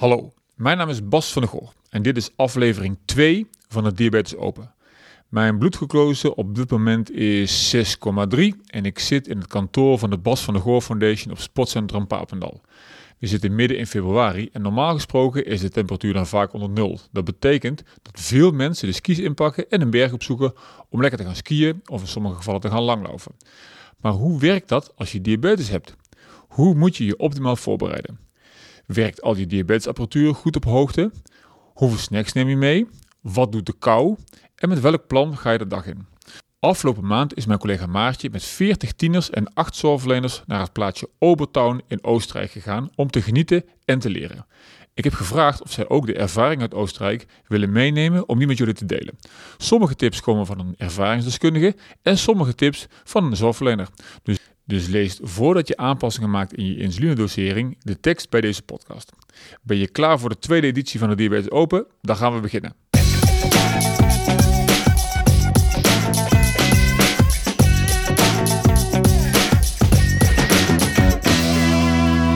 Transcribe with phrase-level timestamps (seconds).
[0.00, 3.96] Hallo, mijn naam is Bas van der Goor en dit is aflevering 2 van het
[3.96, 4.74] Diabetes Open.
[5.28, 7.82] Mijn bloedglucose op dit moment is 6,3
[8.66, 12.06] en ik zit in het kantoor van de Bas van der Goor Foundation op Sportcentrum
[12.06, 12.60] Papendal.
[13.18, 17.00] We zitten midden in februari en normaal gesproken is de temperatuur dan vaak onder nul.
[17.12, 20.52] Dat betekent dat veel mensen de skis inpakken en een berg opzoeken
[20.88, 23.34] om lekker te gaan skiën of in sommige gevallen te gaan langlopen.
[24.00, 25.96] Maar hoe werkt dat als je diabetes hebt?
[26.48, 28.29] Hoe moet je je optimaal voorbereiden?
[28.92, 31.10] Werkt al je diabetesapparatuur goed op hoogte?
[31.74, 32.86] Hoeveel snacks neem je mee?
[33.20, 34.16] Wat doet de kou?
[34.54, 36.06] En met welk plan ga je de dag in?
[36.60, 41.08] Afgelopen maand is mijn collega Maartje met 40 tieners en 8 zorgverleners naar het plaatsje
[41.18, 44.46] Obertown in Oostenrijk gegaan om te genieten en te leren.
[44.94, 48.58] Ik heb gevraagd of zij ook de ervaring uit Oostenrijk willen meenemen om die met
[48.58, 49.18] jullie te delen.
[49.56, 53.88] Sommige tips komen van een ervaringsdeskundige en sommige tips van een zorgverlener.
[54.22, 54.38] Dus
[54.70, 59.12] dus lees voordat je aanpassingen maakt in je insulinedosering de tekst bij deze podcast.
[59.62, 61.86] Ben je klaar voor de tweede editie van de Diabetes Open?
[62.00, 62.74] Dan gaan we beginnen.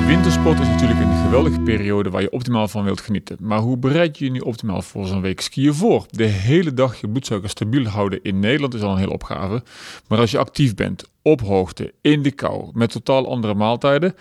[0.07, 3.37] Wintersport is natuurlijk een geweldige periode waar je optimaal van wilt genieten.
[3.41, 6.07] Maar hoe bereid je je nu optimaal voor zo'n week skiën voor?
[6.11, 9.63] De hele dag je bloedsuiker stabiel houden in Nederland is al een hele opgave.
[10.09, 14.15] Maar als je actief bent, op hoogte, in de kou, met totaal andere maaltijden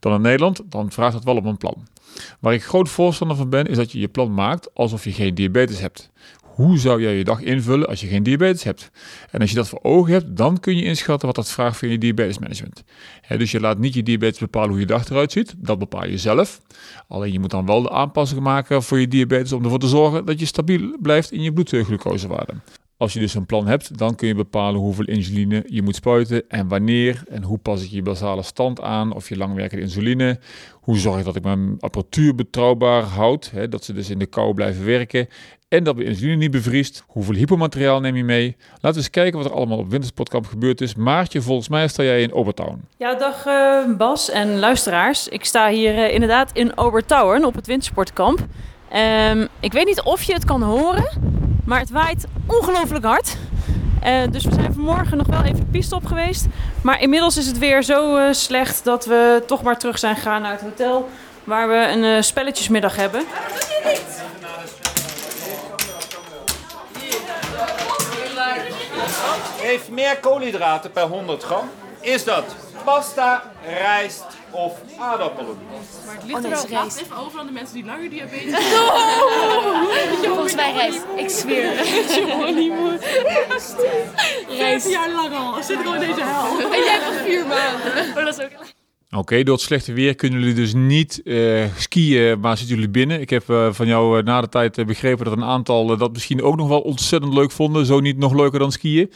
[0.00, 1.86] dan in Nederland, dan vraagt dat wel op een plan.
[2.40, 5.34] Waar ik groot voorstander van ben, is dat je je plan maakt alsof je geen
[5.34, 6.10] diabetes hebt.
[6.60, 8.90] Hoe zou jij je dag invullen als je geen diabetes hebt?
[9.30, 11.88] En als je dat voor ogen hebt, dan kun je inschatten wat dat vraagt van
[11.88, 12.84] je diabetesmanagement.
[13.20, 16.06] He, dus je laat niet je diabetes bepalen hoe je dag eruit ziet, dat bepaal
[16.06, 16.60] je zelf.
[17.08, 20.24] Alleen je moet dan wel de aanpassingen maken voor je diabetes om ervoor te zorgen
[20.24, 22.52] dat je stabiel blijft in je bloedglucosewaarde.
[23.00, 26.42] Als je dus een plan hebt, dan kun je bepalen hoeveel insuline je moet spuiten
[26.48, 27.22] en wanneer.
[27.28, 30.38] En hoe pas ik je basale stand aan, of je langwerkende insuline.
[30.72, 34.26] Hoe zorg ik dat ik mijn apparatuur betrouwbaar houd, hè, dat ze dus in de
[34.26, 35.28] kou blijven werken.
[35.68, 37.04] En dat mijn insuline niet bevriest.
[37.06, 38.56] Hoeveel hypomateriaal neem je mee?
[38.70, 40.94] Laten we eens kijken wat er allemaal op Wintersportkamp gebeurd is.
[40.94, 42.80] Maartje, volgens mij sta jij in Obertown.
[42.96, 45.28] Ja, dag uh, Bas en luisteraars.
[45.28, 48.38] Ik sta hier uh, inderdaad in Obertown op het Wintersportkamp.
[49.28, 51.08] Um, ik weet niet of je het kan horen,
[51.70, 53.36] maar het waait ongelooflijk hard.
[54.06, 56.46] Uh, dus we zijn vanmorgen nog wel even de piste op geweest.
[56.82, 60.42] Maar inmiddels is het weer zo uh, slecht dat we toch maar terug zijn gegaan
[60.42, 61.08] naar het hotel.
[61.44, 63.24] Waar we een uh, spelletjesmiddag hebben.
[63.30, 64.22] Waarom doe je niet?
[69.60, 71.70] Heeft meer koolhydraten per 100 gram.
[72.00, 72.44] Is dat
[72.84, 75.56] pasta, rijst of aardappelen?
[76.06, 78.52] Maar het ligt oh, nee, er wel even over aan de mensen die langer diabetes
[78.58, 80.30] hebben.
[80.34, 81.02] Volgens mij rijst.
[81.16, 81.72] Ik zweer.
[84.58, 84.90] Rijst.
[84.90, 85.62] jaar lang al.
[85.62, 86.72] Zit gewoon in deze hel.
[86.72, 88.08] En jij hebt nog vier maanden.
[88.08, 88.50] Oh, dat is ook...
[89.12, 92.90] Oké, okay, door het slechte weer kunnen jullie dus niet uh, skiën, maar zitten jullie
[92.90, 93.20] binnen.
[93.20, 96.42] Ik heb uh, van jou uh, na de tijd begrepen dat een aantal dat misschien
[96.42, 97.86] ook nog wel ontzettend leuk vonden.
[97.86, 99.12] Zo niet nog leuker dan skiën.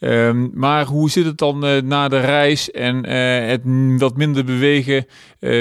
[0.00, 3.06] Um, maar hoe zit het dan na de reis en
[3.48, 3.60] het
[3.98, 5.06] wat minder bewegen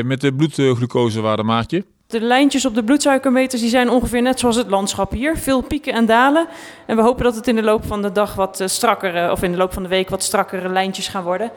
[0.03, 1.86] met de bloedglucosewaarde, Maartje?
[2.08, 5.38] De lijntjes op de bloedsuikermeters die zijn ongeveer net zoals het landschap hier.
[5.38, 6.47] Veel pieken en dalen.
[6.86, 9.52] En we hopen dat het in de loop van de dag wat strakkere, of in
[9.52, 11.52] de loop van de week wat strakkere lijntjes gaan worden.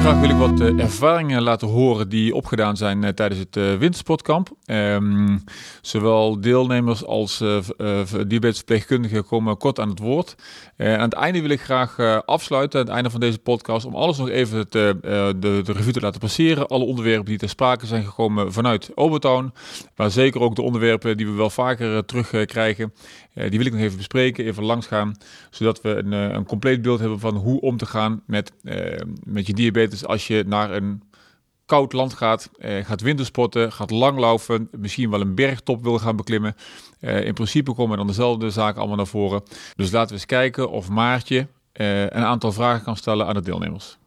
[0.00, 3.74] Graag wil ik wat uh, ervaringen laten horen die opgedaan zijn uh, tijdens het uh,
[3.74, 4.50] wintersportkamp.
[4.66, 5.44] Um,
[5.80, 7.38] zowel deelnemers als
[8.26, 10.34] diabetesverpleegkundigen komen kort aan het woord.
[10.76, 14.18] aan het einde wil ik graag afsluiten, aan het einde van deze podcast, om alles
[14.18, 14.96] nog even de,
[15.40, 16.66] de revue te laten passeren.
[16.66, 19.52] Alle onderwerpen die ter sprake zijn gekomen vanuit Obertown.
[19.96, 22.92] Maar zeker ook de onderwerpen die we wel vaker terugkrijgen.
[23.48, 25.16] Die wil ik nog even bespreken, even langsgaan.
[25.50, 28.52] Zodat we een, een compleet beeld hebben van hoe om te gaan met,
[29.24, 31.02] met je diabetes als je naar een
[31.70, 36.56] koud land gaat, eh, gaat wintersporten, gaat langlaufen, misschien wel een bergtop wil gaan beklimmen.
[37.00, 39.42] Eh, in principe komen dan dezelfde zaken allemaal naar voren.
[39.76, 43.42] Dus laten we eens kijken of Maartje eh, een aantal vragen kan stellen aan de
[43.42, 43.98] deelnemers.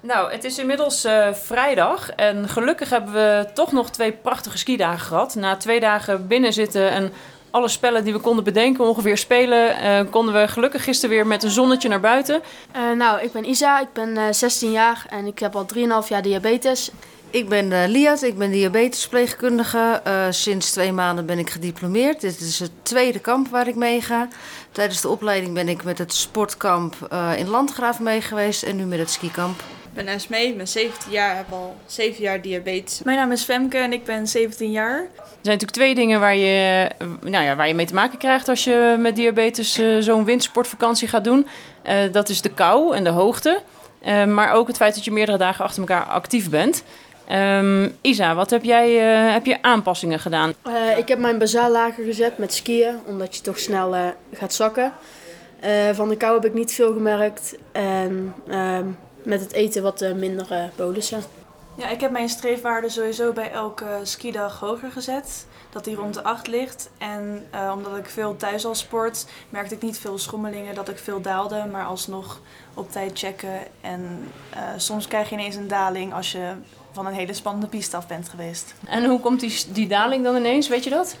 [0.00, 5.34] Nou, het is inmiddels vrijdag en gelukkig hebben we toch nog twee prachtige skidagen gehad.
[5.34, 7.12] Na twee dagen binnen zitten en
[7.50, 11.42] alle spellen die we konden bedenken ongeveer spelen, uh, konden we gelukkig gisteren weer met
[11.42, 12.42] een zonnetje naar buiten.
[12.76, 16.08] Uh, nou, ik ben Isa, ik ben uh, 16 jaar en ik heb al 3,5
[16.08, 16.90] jaar diabetes.
[17.30, 20.02] Ik ben uh, Liat, ik ben diabetesverpleegkundige.
[20.30, 22.20] sinds twee maanden ben ik gediplomeerd.
[22.20, 24.28] Dit is het tweede kamp waar ik meega.
[24.72, 26.94] Tijdens de opleiding ben ik met het sportkamp
[27.36, 29.60] in Landgraaf mee geweest en nu met het skikamp.
[29.60, 33.02] Ik ben Esmee, ik ben 17 jaar, heb al 7 jaar diabetes.
[33.04, 35.08] Mijn naam is Femke en ik ben 17 jaar.
[35.38, 36.88] Er zijn natuurlijk twee dingen waar je,
[37.20, 41.08] nou ja, waar je mee te maken krijgt als je met diabetes uh, zo'n windsportvakantie
[41.08, 41.46] gaat doen.
[41.88, 43.62] Uh, dat is de kou en de hoogte.
[44.02, 46.82] Ehm, maar ook het feit dat je meerdere dagen achter elkaar actief bent.
[47.28, 50.52] Ehm, Isa, wat heb jij eh, heb je aanpassingen gedaan?
[50.62, 54.54] Eh, ik heb mijn bazaal lager gezet met skiën, omdat je toch snel eh, gaat
[54.54, 54.92] zakken.
[55.60, 57.56] Eh, van de kou heb ik niet veel gemerkt.
[57.72, 58.86] En ehm,
[59.22, 61.22] met het eten wat eh, minder eh, bolussen.
[61.78, 65.46] Ja, ik heb mijn streefwaarde sowieso bij elke skidag hoger gezet.
[65.70, 66.90] Dat die rond de 8 ligt.
[66.98, 70.98] En eh, omdat ik veel thuis al sport, merkte ik niet veel schommelingen dat ik
[70.98, 71.66] veel daalde.
[71.70, 72.40] Maar alsnog
[72.74, 73.60] op tijd checken.
[73.80, 76.52] En eh, soms krijg je ineens een daling als je
[76.92, 78.74] van een hele spannende piste af bent geweest.
[78.86, 81.16] En hoe komt die, die daling dan ineens, weet je dat?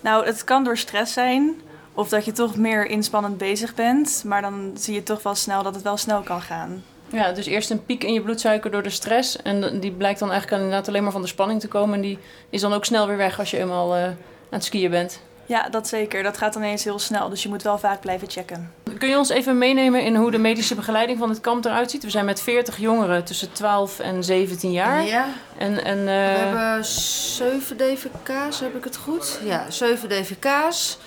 [0.00, 1.60] Nou, het kan door stress zijn.
[1.94, 4.22] Of dat je toch meer inspannend bezig bent.
[4.26, 6.82] Maar dan zie je toch wel snel dat het wel snel kan gaan.
[7.12, 9.42] Ja, dus eerst een piek in je bloedsuiker door de stress.
[9.42, 11.94] En die blijkt dan eigenlijk inderdaad alleen maar van de spanning te komen.
[11.94, 12.18] En die
[12.50, 14.16] is dan ook snel weer weg als je eenmaal eh, aan
[14.50, 15.20] het skiën bent.
[15.46, 16.22] Ja, dat zeker.
[16.22, 17.28] Dat gaat ineens heel snel.
[17.28, 18.72] Dus je moet wel vaak blijven checken.
[18.98, 22.02] Kun je ons even meenemen in hoe de medische begeleiding van het kamp eruit ziet?
[22.02, 25.04] We zijn met 40 jongeren tussen 12 en 17 jaar.
[25.04, 25.26] Ja,
[25.58, 29.40] En, en, we eh, hebben 7 DVK's, heb ik het goed?
[29.44, 30.98] Ja, 7 DVK's.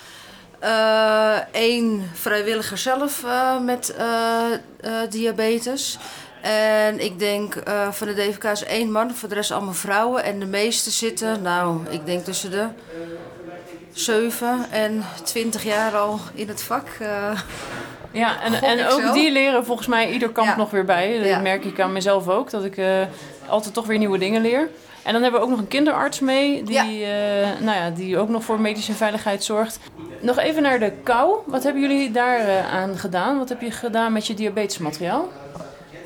[1.52, 5.98] Eén vrijwilliger zelf eh, met eh, eh, diabetes.
[6.42, 10.24] En ik denk eh, van de DVK's één man, voor de rest allemaal vrouwen.
[10.24, 12.66] En de meeste zitten, nou, ik denk tussen de
[13.92, 16.88] 7 en 20 jaar al in het vak.
[17.00, 17.38] eh.
[18.10, 19.12] ja, en, en ook zo.
[19.12, 20.56] die leren volgens mij ieder kamp Ja.
[20.56, 21.16] nog weer bij.
[21.18, 21.38] Dat Ja.
[21.38, 23.02] merk ik aan mezelf ook, dat ik eh,
[23.48, 24.68] altijd toch weer nieuwe dingen leer.
[25.06, 28.28] En dan hebben we ook nog een kinderarts mee, die, eh, nou ja, die ook
[28.28, 29.78] nog voor medische veiligheid zorgt.
[30.20, 31.38] Nog even naar de kou.
[31.44, 33.38] Wat hebben jullie daar eh, aan gedaan?
[33.38, 35.28] Wat heb je gedaan met je diabetesmateriaal?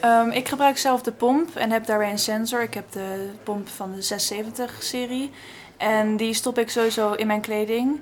[0.00, 2.62] Ehm, ik gebruik zelf de pomp en heb daarbij een sensor.
[2.62, 5.31] Ik heb de pomp van de 670-serie.
[5.76, 8.00] En die stop ik sowieso in mijn kleding,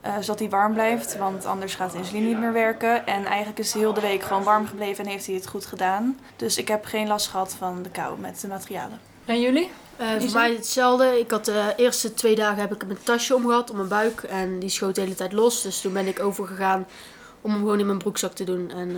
[0.00, 1.18] eh, zodat die warm blijft.
[1.18, 3.06] Want anders gaat de insuline niet meer werken.
[3.06, 5.66] En eigenlijk is hij heel de week gewoon warm gebleven en heeft hij het goed
[5.66, 6.18] gedaan.
[6.36, 8.98] Dus ik heb geen last gehad van de kou met de materialen.
[9.24, 9.70] En jullie?
[10.00, 11.18] Eh, voor mij hetzelfde.
[11.18, 14.22] Ik had de eerste twee dagen heb ik mijn tasje omgehad om mijn buik.
[14.22, 15.62] En die schoot de hele tijd los.
[15.62, 16.86] Dus toen ben ik overgegaan
[17.40, 18.70] om hem gewoon in mijn broekzak te doen.
[18.70, 18.96] En eh,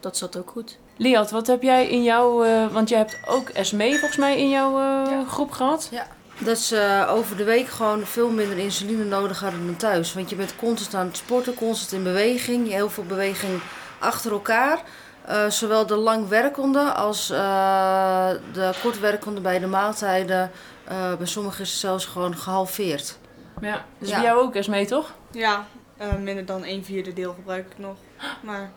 [0.00, 0.78] dat zat ook goed.
[0.96, 2.42] Liat, wat heb jij in jouw...
[2.44, 5.90] eh, want jij hebt ook SME volgens mij in jouw eh, groep gehad.
[6.38, 10.14] Dat ze eh, over de week gewoon veel minder insuline nodig hadden dan thuis.
[10.14, 12.56] Want je bent constant aan het sporten, constant in beweging.
[12.56, 13.60] Je hebt heel veel beweging
[13.98, 14.82] achter elkaar.
[15.28, 20.50] Eh, zowel de langwerkende als eh, de kortwerkende bij de maaltijden.
[20.84, 23.18] Eh, bij sommigen is het zelfs gewoon gehalveerd.
[23.60, 24.14] Ja, dus Ja.
[24.14, 25.12] bij jou ook SME, toch?
[25.30, 25.66] Ja,
[25.96, 27.96] eh, minder dan een vierde deel gebruik ik nog.
[28.42, 28.70] Maar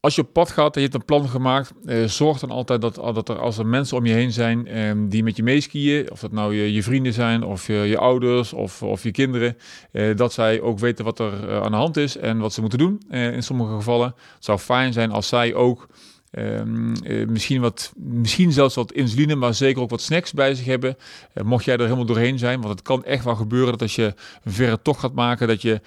[0.00, 2.80] Als je op pad gaat en je hebt een plan gemaakt, eh, zorg dan altijd
[2.80, 6.10] dat, dat er als er mensen om je heen zijn eh, die met je meeskiën,
[6.10, 9.56] of dat nou je, je vrienden zijn of je, je ouders of, of je kinderen,
[9.92, 12.60] eh, dat zij ook weten wat er eh, aan de hand is en wat ze
[12.60, 14.14] moeten doen eh, in sommige gevallen.
[14.34, 15.88] Het zou fijn zijn als zij ook
[16.30, 20.66] ehm, eh, misschien, wat, misschien zelfs wat insuline, maar zeker ook wat snacks bij zich
[20.66, 20.96] hebben.
[21.42, 24.14] Mocht jij er helemaal doorheen zijn, want het kan echt wel gebeuren dat als je
[24.44, 25.80] een verre tocht gaat maken, dat je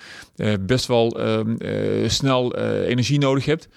[0.59, 2.55] best wel ehm, eh, snel
[2.85, 3.69] energie nodig hebt.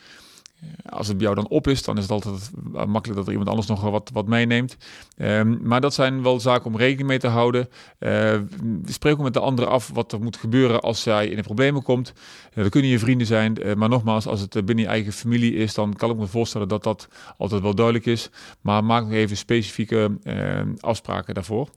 [0.89, 3.49] Als het bij jou dan op is, dan is het altijd makkelijk dat er iemand
[3.49, 4.77] anders nog wat, wat meeneemt.
[5.17, 7.69] Ehm, maar dat zijn wel zaken om rekening mee te houden.
[7.99, 8.39] Eh,
[8.85, 11.83] spreek ook met de anderen af wat er moet gebeuren als zij in de problemen
[11.83, 12.13] komt.
[12.53, 15.55] Eh, dat kunnen je vrienden zijn, eh, maar nogmaals, als het binnen je eigen familie
[15.55, 18.31] is, dan kan ik me voorstellen dat dat altijd wel duidelijk is.
[18.61, 21.69] Maar maak nog even specifieke eh, afspraken daarvoor.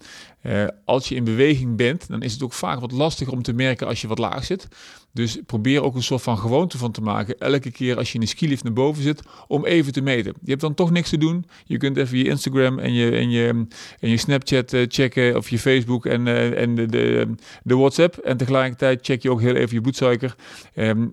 [0.42, 3.54] Eh, als je in beweging bent, dan is het ook vaak wat lastiger om te
[3.54, 4.68] merken als je wat laag zit.
[5.12, 7.40] Dus probeer ook een soort van gewoonte van te maken.
[7.40, 10.34] Elke keer als je in de skilift naar boven zit, om even te meten.
[10.42, 11.46] Je hebt dan toch niks te doen.
[11.66, 13.66] Je kunt even je Instagram en je, en je,
[14.00, 15.36] en je Snapchat eh, checken.
[15.36, 17.28] Of je Facebook en, eh, en de, de,
[17.64, 18.18] de WhatsApp.
[18.18, 20.36] En tegelijkertijd check je ook heel even je bloedsuiker.
[20.74, 21.08] Ehm,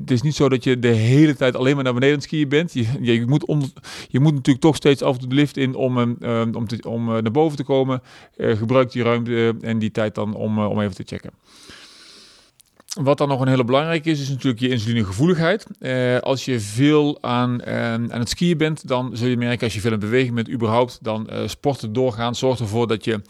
[0.00, 2.48] het is niet zo dat je de hele tijd alleen maar naar beneden aan skiën
[2.48, 2.72] bent.
[2.72, 3.62] Je, je, moet, om,
[4.08, 6.66] je moet natuurlijk toch steeds af en toe de lift in om, ehm, ehm, om,
[6.66, 8.02] te, om eh, naar boven te komen.
[8.36, 11.30] Gebruik die ruimte en die tijd dan om, om even te checken.
[12.94, 15.66] Wat dan nog een hele belangrijke is, is natuurlijk je insulinegevoeligheid.
[15.78, 19.74] Eh, als je veel aan, eh, aan het skiën bent, dan zul je merken als
[19.74, 23.20] je veel in beweging bent, überhaupt, dan eh, sporten doorgaan zorgt ervoor dat je,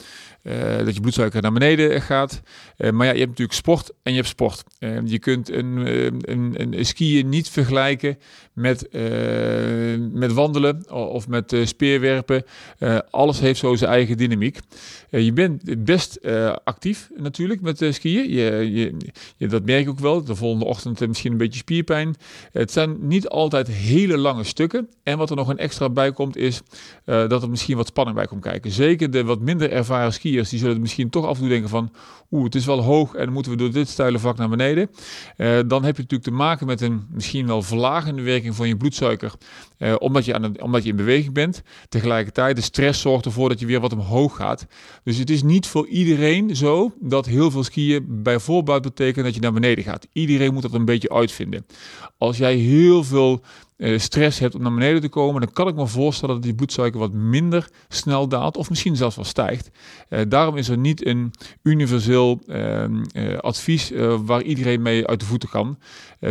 [0.44, 2.42] eh, dat je bloedsuiker naar beneden gaat.
[2.76, 4.64] Eh, maar ja, je hebt natuurlijk sport en je hebt sport.
[4.78, 8.18] Eh, je kunt een, eh, een, een skiën niet vergelijken
[8.52, 8.88] met,
[10.12, 12.44] met wandelen of met speerwerpen.
[13.10, 14.58] Alles heeft zo zijn eigen dynamiek.
[15.10, 16.18] Je bent best
[16.64, 18.30] actief natuurlijk met skiën.
[18.30, 18.94] Je,
[19.36, 20.24] je, dat merk ik ook wel.
[20.24, 22.14] De volgende ochtend misschien een beetje spierpijn.
[22.52, 24.88] Het zijn niet altijd hele lange stukken.
[25.02, 26.62] En wat er nog een extra bij komt is
[27.04, 28.70] dat er misschien wat spanning bij komt kijken.
[28.70, 31.92] Zeker de wat minder ervaren die zullen misschien toch af en toe denken van...
[32.30, 34.90] Oeh, het is wel hoog en moeten we door dit steile vak naar beneden.
[35.36, 38.76] Eh, dan heb je natuurlijk te maken met een misschien wel verlagende werking van je
[38.76, 39.32] bloedsuiker.
[39.78, 41.62] eh, omdat, je aan het, omdat je in beweging bent.
[41.88, 44.66] Tegelijkertijd, de stress zorgt ervoor dat je weer wat omhoog gaat.
[45.04, 49.40] Dus het is niet voor iedereen zo dat heel veel skiën bijvoorbeeld betekent dat je
[49.40, 50.06] naar beneden gaat.
[50.12, 51.66] Iedereen moet dat een beetje uitvinden.
[52.18, 53.42] Als jij heel veel
[53.76, 56.54] eh, stress hebt om naar beneden te komen, dan kan ik me voorstellen dat die
[56.54, 59.70] bloedsuiker wat minder snel daalt of misschien zelfs wel stijgt.
[60.08, 63.92] Uh, daarom is er niet een universeel uh, advies
[64.24, 65.78] waar iedereen mee uit de voeten kan.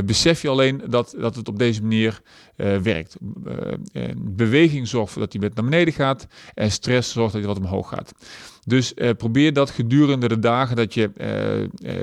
[0.06, 2.22] besef je alleen dat, dat het op deze manier
[2.56, 3.18] werkt.
[4.18, 7.64] beweging zorgt ervoor dat hij met naar beneden gaat en stress zorgt dat hij wat
[7.64, 8.12] omhoog gaat.
[8.66, 11.12] Dus probeer dat gedurende de dagen dat je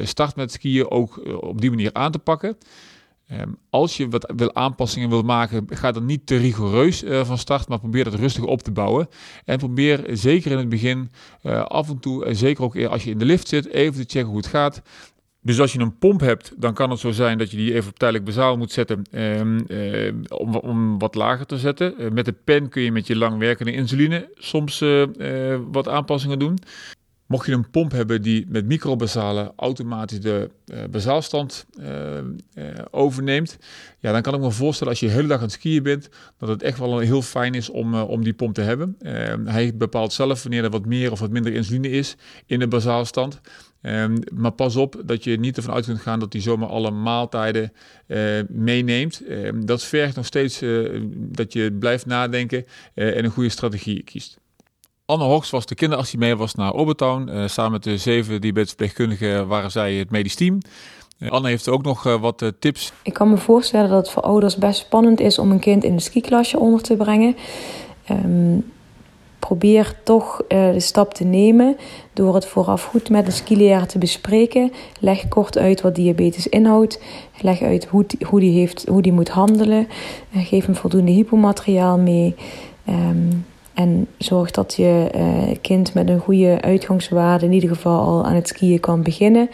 [0.02, 2.56] start met skiën ook op die manier aan te pakken.
[3.30, 7.38] Ehm, als je wat wil aanpassingen wil maken, ga dan niet te rigoureus uh, van
[7.38, 9.08] start, maar probeer dat rustig op te bouwen.
[9.44, 11.10] En probeer zeker in het begin
[11.42, 14.12] uh, af en toe, en zeker ook als je in de lift zit, even te
[14.12, 14.82] checken hoe het gaat.
[15.42, 17.90] Dus als je een pomp hebt, dan kan het zo zijn dat je die even
[17.90, 19.02] op tijdelijk bezaal moet zetten
[20.28, 22.14] om, om, wat lager te zetten.
[22.14, 24.84] met de pen kun je met je langwerkende insuline soms
[25.70, 26.58] wat aanpassingen doen.
[27.30, 31.86] Mocht je een pomp hebben die met microbasalen automatisch de uh, basaalstand uh,
[32.54, 33.58] uh, overneemt,
[33.98, 36.08] ja, dan kan ik me voorstellen als je de hele dag aan het skiën bent,
[36.38, 38.96] dat het echt wel heel fijn is om, om die pomp te hebben.
[39.44, 43.40] hij bepaalt zelf wanneer er wat meer of wat minder insuline is in de basaalstand.
[43.82, 46.90] Um, maar pas op dat je niet ervan uit kunt gaan dat hij zomaar alle
[46.90, 47.72] maaltijden
[48.48, 49.22] meeneemt.
[49.28, 50.62] Um, dat vergt nog steeds
[51.14, 54.39] dat je blijft nadenken en een goede strategie kiest.
[55.10, 57.28] Anne Hoogst was de kinderarts die mee was naar Obertown.
[57.28, 60.58] Uh, samen met de zeven diabetesverpleegkundigen waren zij het medisch team.
[61.18, 62.92] Uh, Anne heeft ook nog uh, wat tips.
[63.02, 65.92] Ik kan me voorstellen dat het voor ouders best spannend is om een kind in
[65.92, 67.36] een skiklasje onder te brengen.
[68.10, 68.72] Um,
[69.38, 71.76] probeer toch de stap te nemen
[72.12, 74.72] door het vooraf goed met de skileraar te bespreken.
[75.00, 77.00] Leg kort uit wat diabetes inhoudt.
[77.40, 79.88] Leg uit hoe, hoe, die, heeft, hoe die moet handelen.
[80.32, 82.34] geef hem voldoende hypomateriaal mee.
[82.88, 83.44] Um,
[83.80, 88.34] en zorg dat je uh, kind met een goede uitgangswaarde in ieder geval al aan
[88.34, 89.50] het skiën kan beginnen.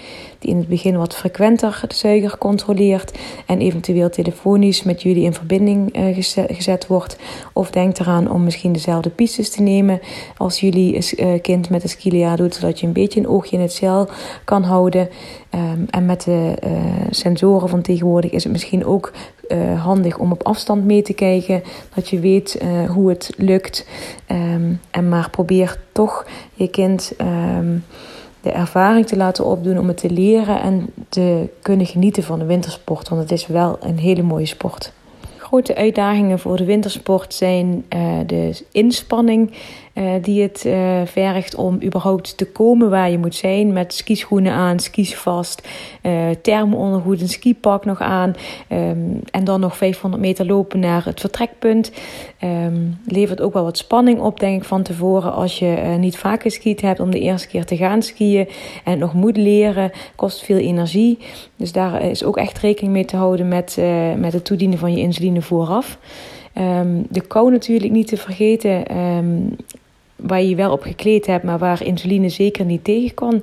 [0.47, 3.19] In het begin wat frequenter de zuiger controleert.
[3.47, 6.17] En eventueel telefonisch met jullie in verbinding uh,
[6.49, 7.19] gezet, wordt.
[7.53, 10.01] Of denk eraan om misschien dezelfde pistes te nemen
[10.37, 12.55] als jullie uh, kind met de skilia doet.
[12.55, 14.09] Zodat je een beetje een oogje in het zeil
[14.45, 15.09] kan houden.
[15.55, 16.55] Um, en met de
[17.11, 19.13] sensoren van tegenwoordig is het misschien ook
[19.83, 21.63] handig om op afstand mee te kijken.
[21.95, 23.87] Dat je weet hoe het lukt.
[24.31, 27.85] Um, en maar probeer toch je kind um,
[28.47, 32.45] de ervaring te laten opdoen om het te leren en te kunnen genieten van de
[32.45, 33.09] wintersport.
[33.09, 34.93] Want het is wel een hele mooie sport.
[35.37, 39.53] Grote uitdagingen voor de wintersport zijn uh, de inspanning
[39.97, 43.73] uh, die het uh, vergt om überhaupt te komen waar je moet zijn.
[43.73, 45.69] Met skischoenen aan, skis vast,
[46.03, 46.13] uh,
[46.43, 48.35] thermoondergoed, een skipak nog aan.
[48.73, 51.93] Um, en dan nog 500 meter lopen naar het vertrekpunt.
[52.45, 55.33] Um, levert ook wel wat spanning op, denk ik, van tevoren.
[55.33, 58.49] Als je niet vaak geskiet hebt om de eerste keer te gaan skiën.
[58.85, 61.19] En nog moet leren, kost veel energie.
[61.57, 63.79] Dus daar is ook echt rekening mee te houden met,
[64.17, 65.99] met het toedienen van je insuline vooraf.
[66.59, 68.85] Um, de kou natuurlijk niet te vergeten.
[70.17, 73.43] Waar je wel op gekleed hebt, maar waar insuline zeker niet tegen kan.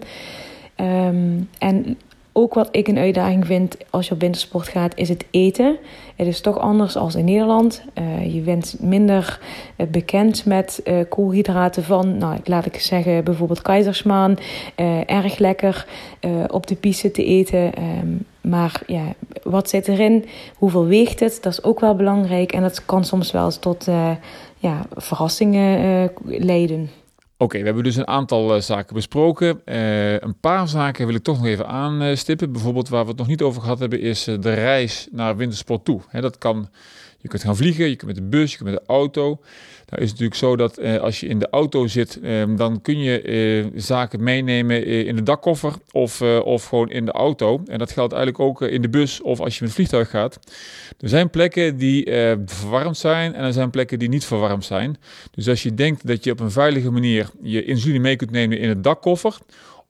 [0.76, 1.98] Um, en
[2.36, 5.78] ook wat ik een uitdaging vind als je op wintersport gaat, is het eten.
[6.16, 7.84] Het is toch anders als in Nederland.
[8.00, 9.40] Uh, je bent minder
[9.78, 14.38] uh, bekend met uh, koolhydraten van, nou, laat ik zeggen, bijvoorbeeld keizersmaan.
[15.06, 15.86] erg lekker
[16.48, 17.72] op de piste te eten.
[18.02, 19.04] Um, maar ja,
[19.44, 20.26] wat zit erin?
[20.56, 21.38] Hoeveel weegt het?
[21.42, 22.52] Dat is ook wel belangrijk.
[22.52, 23.88] En dat kan soms wel tot
[24.64, 25.84] ja, verrassingen
[26.26, 26.90] uh, leiden.
[27.38, 29.62] Oké, we hebben dus een aantal uh, zaken besproken.
[29.66, 32.52] Uh, een paar zaken wil ik toch nog even aanstippen.
[32.52, 36.02] Bijvoorbeeld waar we het nog niet over gehad hebben, is de reis naar wintersport toe.
[36.12, 36.70] Dat kan,
[37.24, 39.40] je kunt gaan vliegen, je kunt met de bus, je kunt met de auto.
[39.90, 42.82] Nou is het natuurlijk zo dat eh, als je in de auto zit, eh, dan
[42.82, 47.62] kun je eh, zaken meenemen eh, in de dakkoffer of, of gewoon in de auto.
[47.66, 50.40] En dat geldt eigenlijk ook in de bus of als je met het vliegtuig gaat.
[51.00, 52.06] Er zijn plekken die
[52.46, 54.98] verwarmd zijn en er zijn plekken die niet verwarmd zijn.
[55.32, 58.58] Dus als je denkt dat je op een veilige manier je insuline mee kunt nemen
[58.58, 59.38] in de dakkoffer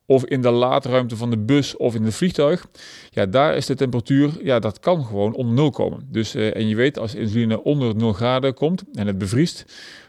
[0.06, 2.66] of in de laadruimte van de bus of in het vliegtuig,
[3.10, 6.06] ja, daar is de temperatuur, ja, dat kan gewoon onder nul komen.
[6.10, 9.64] Dus, uh, en je weet, als insuline onder 0 graden komt en het bevriest,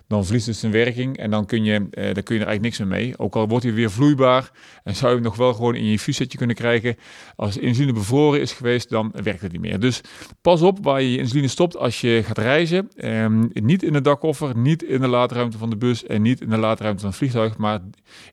[0.08, 2.62] dan verliest het zijn werking en dan kun je, uh, dan kun je er eigenlijk
[2.62, 3.18] niks meer mee.
[3.18, 4.52] Ook al wordt hij weer vloeibaar
[4.84, 6.96] en zou je hem nog wel gewoon in je infuussetje kunnen krijgen.
[7.36, 9.80] Als insuline bevroren is geweest, dan werkt het niet meer.
[9.80, 10.02] Dus
[10.42, 12.90] pas op waar je je insuline stopt als je gaat reizen.
[13.06, 16.50] Um, niet in de dakkoffer, niet in de laadruimte van de bus en niet in
[16.50, 17.80] de laadruimte van het vliegtuig, maar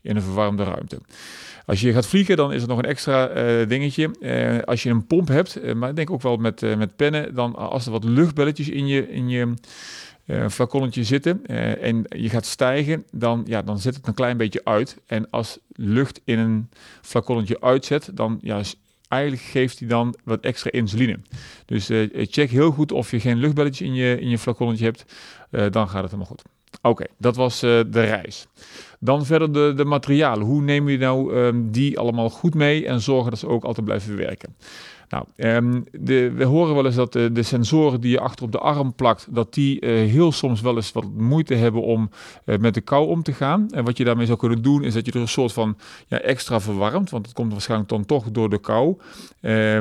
[0.02, 1.00] in een verwarmde ruimte.
[1.66, 4.10] Als je gaat vliegen, dan is er nog een extra uh, dingetje.
[4.20, 7.54] Uh, als je een pomp hebt, maar ik denk ook wel met, met pennen, dan
[7.54, 9.54] als er wat luchtbelletjes in je, in je
[10.26, 11.46] uh, flaconnetje zitten
[11.80, 14.96] en je gaat stijgen, dan, ja, dan zet het een klein beetje uit.
[15.06, 16.68] En als lucht in een
[17.00, 18.60] flaconnetje uitzet, dan ja,
[19.08, 21.18] eigenlijk geeft hij dan wat extra insuline.
[21.66, 25.04] Dus check heel goed of je geen luchtbelletjes in je, in je flaconnetje hebt.
[25.50, 26.42] dan gaat het helemaal goed.
[26.82, 28.46] Oké, dat was de reis.
[29.00, 30.46] Dan verder de, de materialen.
[30.46, 33.86] Hoe neem je nou ehm, die allemaal goed mee en zorgen dat ze ook altijd
[33.86, 34.56] blijven werken?
[35.12, 35.80] Nou, ehm,
[36.36, 39.26] we horen wel eens dat de, de, sensoren die je achter op de arm plakt,
[39.30, 42.10] dat die uh, heel soms wel eens wat moeite hebben om
[42.46, 43.70] uh, met de kou om te gaan.
[43.70, 45.76] En wat je daarmee zou kunnen doen, is dat je er een soort van
[46.06, 48.96] ja, extra verwarmt, want het komt waarschijnlijk dan toch door de kou.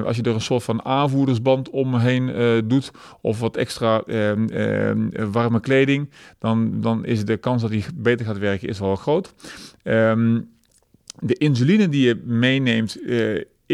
[0.06, 2.32] Als je er een soort van aanvoerdersband omheen
[2.68, 6.10] doet, of wat extra ehm, ehm, warme kleding,
[6.40, 9.34] dan, dan is de kans dat die beter gaat werken is wel groot.
[11.20, 12.98] De insuline die je meeneemt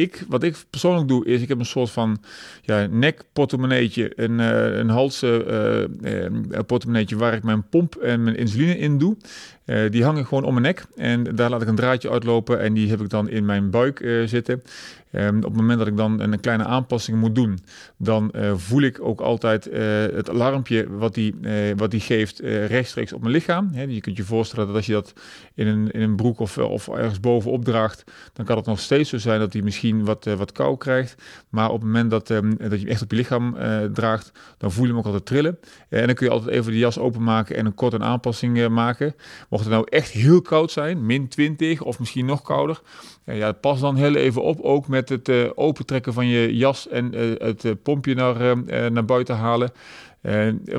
[0.01, 2.23] ik, wat ik persoonlijk doe, is ik heb een soort van
[2.61, 8.97] ja, nekportemonneetje, een, uh, een halsportemonneetje uh, waar ik mijn pomp en mijn insuline in
[8.97, 9.17] doe.
[9.67, 12.73] Uh, die hangen gewoon om mijn nek en daar laat ik een draadje uitlopen en
[12.73, 14.63] die heb ik dan in mijn buik zitten.
[15.11, 17.59] Um, op het moment dat ik dan een kleine aanpassing moet doen,
[17.97, 19.63] dan uh, voel ik ook altijd
[20.13, 21.35] het alarmpje wat die,
[21.75, 23.71] wat die geeft rechtstreeks op mijn lichaam.
[23.87, 25.13] Je kunt je voorstellen dat als je dat
[25.53, 29.09] in een, in een broek of, of ergens bovenop draagt, dan kan het nog steeds
[29.09, 31.15] zo zijn dat hij misschien wat, wat kou krijgt.
[31.49, 33.55] Maar op het moment dat, um, dat je hem echt op je lichaam
[33.93, 35.59] draagt, dan voel je hem ook altijd trillen.
[35.89, 39.15] en dan kun je altijd even de jas openmaken en een korte aanpassing maken.
[39.57, 42.81] Mocht het nou echt heel koud zijn, min 20 of misschien nog kouder,
[43.25, 47.15] ja, pas dan heel even op, ook met het uh, opentrekken van je jas en
[47.15, 48.57] uh, het uh, pompje naar,
[48.91, 49.71] naar buiten halen.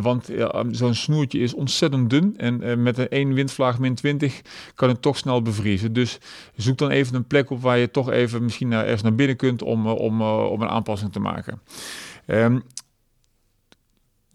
[0.01, 4.41] want ja, zo'n snoertje is ontzettend dun en met een één windvlaag min 20
[4.75, 5.93] kan het toch snel bevriezen.
[5.93, 6.19] Dus
[6.57, 9.37] zoek dan even een plek op waar je toch even misschien naar, ergens naar binnen
[9.37, 11.61] kunt om, om, om een aanpassing te maken.
[12.27, 12.63] Um,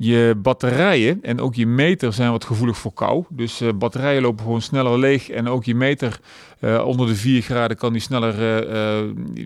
[0.03, 3.24] je batterijen en ook je meter zijn wat gevoelig voor kou.
[3.29, 5.29] Dus uh, batterijen lopen gewoon sneller leeg.
[5.29, 6.19] En ook je meter
[6.60, 8.35] uh, onder de 4 graden kan die sneller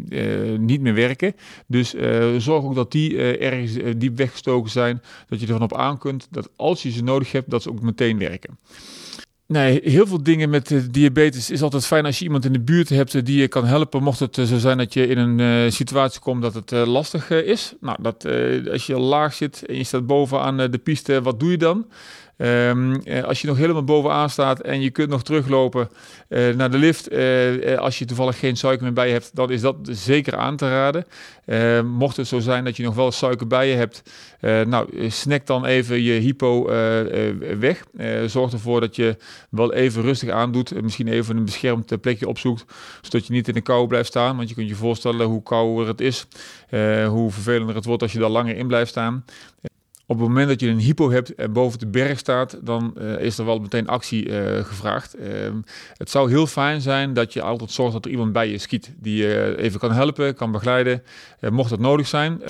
[0.09, 1.35] uh, niet meer werken.
[1.67, 1.95] Dus
[2.37, 5.01] zorg ook dat die ergens diep weggestoken zijn.
[5.29, 7.81] Dat je ervan op aan kunt dat als je ze nodig hebt, dat ze ook
[7.81, 8.57] meteen werken.
[9.47, 12.59] Nee, heel veel dingen met uh, diabetes is altijd fijn als je iemand in de
[12.59, 14.03] buurt hebt uh, die je kan helpen.
[14.03, 17.73] Mocht het uh, zo zijn dat je in een situatie komt dat het lastig is.
[17.79, 18.25] Nou, dat,
[18.71, 21.85] als je laag zit en je staat bovenaan de piste, wat doe je dan?
[22.37, 25.89] Um, als je nog helemaal bovenaan staat en je kunt nog teruglopen
[26.29, 29.51] uh, naar de lift, uh, als je toevallig geen suiker meer bij je hebt, dan
[29.51, 31.05] is dat zeker aan te raden.
[31.87, 34.03] mocht het zo zijn dat je nog wel suiker bij je hebt,
[34.69, 36.65] nou, snack dan even je hypo
[37.59, 37.83] weg.
[38.25, 39.17] zorg ervoor dat je
[39.49, 42.65] wel even rustig aandoet, misschien even een beschermd plekje opzoekt,
[43.01, 44.37] zodat je niet in de kou blijft staan.
[44.37, 46.27] Want je kunt je voorstellen hoe kouder het is,
[47.07, 49.25] hoe vervelender het wordt als je daar langer in blijft staan.
[50.09, 53.19] Op het moment dat je een hypo hebt en boven de berg staat, dan uh,
[53.19, 55.19] is er wel meteen actie uh, gevraagd.
[55.19, 55.25] Uh,
[55.93, 58.93] het zou heel fijn zijn dat je altijd zorgt dat er iemand bij je skiet
[58.99, 61.03] die je even kan helpen, kan begeleiden,
[61.49, 62.41] mocht dat nodig zijn.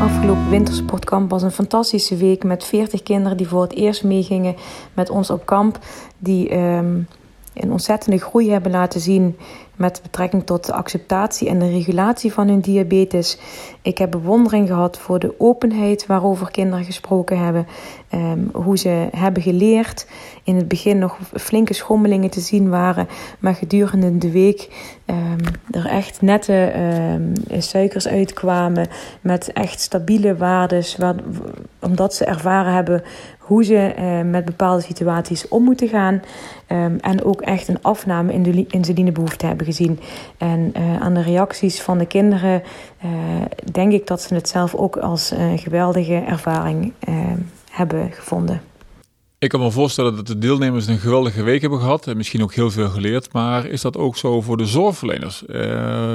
[0.00, 4.54] Afgelopen wintersportkamp was een fantastische week met 40 kinderen die voor het eerst meegingen
[4.94, 5.78] met ons op kamp.
[6.18, 7.06] Die um,
[7.54, 9.36] een ontzettende groei hebben laten zien
[9.78, 13.38] met betrekking tot de acceptatie en de regulatie van hun diabetes.
[13.82, 17.66] Ik heb bewondering gehad voor de openheid waarover kinderen gesproken hebben,
[18.08, 20.06] ehm, hoe ze hebben geleerd.
[20.44, 24.68] In het begin nog flinke schommelingen te zien waren, maar gedurende de week
[25.06, 25.36] um,
[25.70, 26.72] er echt nette
[27.14, 28.88] um, suikers uitkwamen
[29.20, 30.98] met echt stabiele waardes,
[31.80, 33.02] omdat ze ervaren hebben
[33.38, 36.22] hoe ze uh, met bepaalde situaties om moeten gaan.
[37.00, 40.00] En ook echt een afname in de insulinebehoefte hebben gezien.
[40.36, 42.62] En uh, aan de reacties van de kinderen
[43.04, 43.10] uh,
[43.72, 46.92] denk ik dat ze het zelf ook als een geweldige ervaring
[47.70, 48.67] hebben gevonden.
[49.40, 52.54] Ik kan me voorstellen dat de deelnemers een geweldige week hebben gehad en misschien ook
[52.54, 53.32] heel veel geleerd.
[53.32, 55.42] Maar is dat ook zo voor de zorgverleners?
[55.46, 55.56] Uh,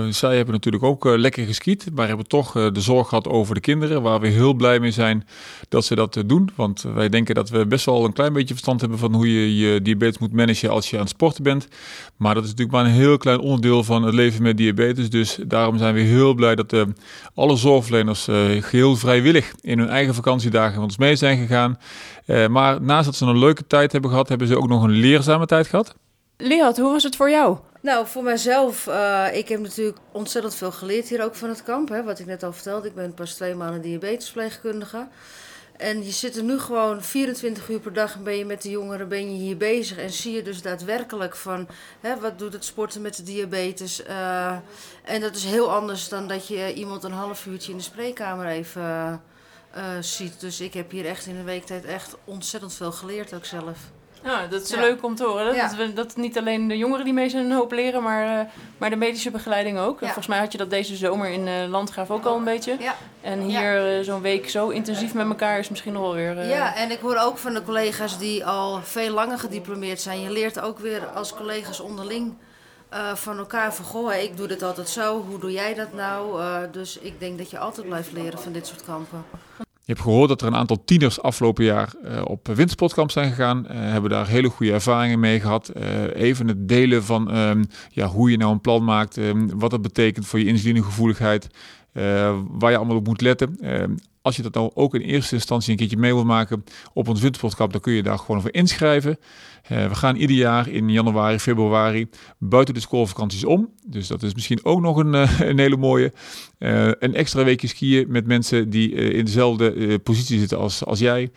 [0.09, 3.55] zij hebben natuurlijk ook uh, lekker geskiet, maar hebben toch uh, de zorg gehad over
[3.55, 4.01] de kinderen.
[4.01, 5.27] Waar we heel blij mee zijn
[5.69, 6.49] dat ze dat doen.
[6.55, 9.57] Want wij denken dat we best wel een klein beetje verstand hebben van hoe je
[9.57, 11.67] je diabetes moet managen als je aan het sporten bent.
[12.17, 15.09] Maar dat is natuurlijk maar een heel klein onderdeel van het leven met diabetes.
[15.09, 16.75] Dus daarom zijn we heel blij dat
[17.35, 18.27] alle zorgverleners
[18.59, 21.77] geheel vrijwillig in hun eigen vakantiedagen met ons mee zijn gegaan.
[22.49, 25.45] maar naast dat ze een leuke tijd hebben gehad, hebben ze ook nog een leerzame
[25.45, 25.95] tijd gehad?
[26.37, 27.57] Leat, hoe was het voor jou?
[27.81, 31.89] Nou, voor mijzelf, uh, ik heb natuurlijk ontzettend veel geleerd hier ook van het kamp.
[31.89, 35.07] Hè, wat ik net al vertelde, ik ben pas twee maanden diabetespleegkundige.
[35.77, 38.69] En je zit er nu gewoon 24 uur per dag en ben je met de
[38.69, 39.97] jongeren ben je hier bezig.
[39.97, 41.67] En zie je dus daadwerkelijk van
[41.99, 44.03] hè, wat doet het sporten met de diabetes.
[44.09, 44.55] Uh,
[45.03, 48.45] en dat is heel anders dan dat je iemand een half uurtje in de spreekkamer
[48.45, 49.21] even
[49.77, 50.39] uh, ziet.
[50.39, 53.77] Dus ik heb hier echt in een week tijd echt ontzettend veel geleerd ook zelf.
[54.23, 55.45] Ja, dat is leuk om te horen.
[55.45, 55.75] Dat, ja.
[55.75, 58.45] dat, dat, niet alleen de jongeren die mee zijn een hoop leren, maar, uh,
[58.77, 59.99] maar de medische begeleiding ook.
[59.99, 62.75] Volgens mij had je dat deze zomer in uh, Landgraaf ook al een beetje.
[62.79, 62.95] Ja.
[63.21, 66.45] En hier uh, zo'n week zo intensief met elkaar is misschien nog wel weer...
[66.45, 70.21] Ja, en ik hoor ook van de collega's die al veel langer gediplomeerd zijn.
[70.21, 72.33] Je leert ook weer als collega's onderling
[73.13, 73.85] van elkaar van...
[73.85, 76.41] Goh, ik doe dit altijd zo, hoe doe jij dat nou?
[76.71, 79.23] dus ik denk dat je altijd blijft leren van dit soort kampen.
[79.57, 83.65] Je hebt gehoord dat er een aantal tieners afgelopen jaar uh, op windsportkamp zijn gegaan.
[83.67, 85.71] Hebben daar hele goede ervaringen mee gehad.
[86.13, 89.17] Even het delen van um, ja, hoe je nou een plan maakt.
[89.17, 91.47] Um, wat dat betekent voor je insulinegevoeligheid.
[92.47, 93.57] waar je allemaal op moet letten.
[94.23, 97.07] Ehm, als je dat nou ook in eerste instantie een keertje mee wil maken op
[97.07, 99.17] ons wintersportkamp, dan kun je daar gewoon voor inschrijven.
[99.71, 102.07] Uh, we gaan ieder jaar in januari, februari
[102.37, 103.69] buiten de schoolvakanties om.
[103.85, 106.13] Dus dat is misschien ook nog een, uh, een hele mooie.
[106.59, 111.31] Uh, een extra weekje skiën met mensen die in dezelfde positie zitten als, als jij.